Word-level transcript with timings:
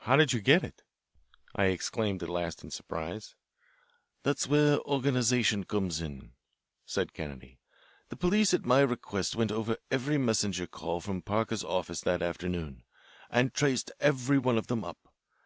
"How 0.00 0.16
did 0.16 0.34
you 0.34 0.42
get 0.42 0.62
it?" 0.62 0.82
I 1.56 1.68
exclaimed 1.72 2.22
at 2.22 2.28
last 2.28 2.62
in 2.62 2.70
surprise. 2.70 3.34
"That's 4.22 4.46
where 4.46 4.78
organisation 4.80 5.64
comes 5.64 6.02
in," 6.02 6.32
said 6.84 7.14
Kennedy. 7.14 7.60
"The 8.10 8.16
police 8.16 8.52
at 8.52 8.66
my 8.66 8.80
request 8.80 9.36
went 9.36 9.50
over 9.50 9.78
every 9.90 10.18
messenger 10.18 10.66
call 10.66 11.00
from 11.00 11.22
Parker's 11.22 11.64
office 11.64 12.02
that 12.02 12.20
afternoon, 12.20 12.84
and 13.30 13.54
traced 13.54 13.90
every 14.00 14.36
one 14.36 14.58
of 14.58 14.66
them 14.66 14.84
up. 14.84 14.98